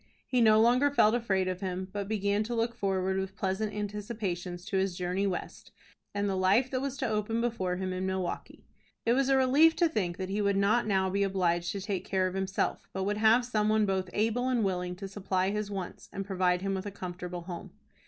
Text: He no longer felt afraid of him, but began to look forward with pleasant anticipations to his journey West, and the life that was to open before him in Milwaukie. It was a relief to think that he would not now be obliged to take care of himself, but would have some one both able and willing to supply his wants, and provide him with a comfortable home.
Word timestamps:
He 0.25 0.41
no 0.41 0.59
longer 0.59 0.89
felt 0.89 1.13
afraid 1.13 1.47
of 1.47 1.61
him, 1.61 1.87
but 1.93 2.07
began 2.07 2.41
to 2.45 2.55
look 2.55 2.73
forward 2.73 3.19
with 3.19 3.35
pleasant 3.35 3.71
anticipations 3.71 4.65
to 4.65 4.77
his 4.77 4.97
journey 4.97 5.27
West, 5.27 5.69
and 6.15 6.27
the 6.27 6.35
life 6.35 6.71
that 6.71 6.81
was 6.81 6.97
to 6.97 7.07
open 7.07 7.39
before 7.39 7.75
him 7.75 7.93
in 7.93 8.07
Milwaukie. 8.07 8.65
It 9.05 9.13
was 9.13 9.29
a 9.29 9.37
relief 9.37 9.75
to 9.75 9.87
think 9.87 10.17
that 10.17 10.29
he 10.31 10.41
would 10.41 10.57
not 10.57 10.87
now 10.87 11.11
be 11.11 11.21
obliged 11.21 11.71
to 11.73 11.81
take 11.81 12.03
care 12.03 12.25
of 12.25 12.33
himself, 12.33 12.89
but 12.93 13.03
would 13.03 13.17
have 13.17 13.45
some 13.45 13.69
one 13.69 13.85
both 13.85 14.09
able 14.11 14.49
and 14.49 14.63
willing 14.63 14.95
to 14.95 15.07
supply 15.07 15.51
his 15.51 15.69
wants, 15.69 16.09
and 16.11 16.25
provide 16.25 16.63
him 16.63 16.73
with 16.73 16.87
a 16.87 16.91
comfortable 16.91 17.41
home. 17.41 17.69